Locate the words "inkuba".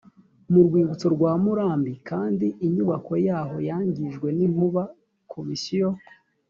4.47-4.83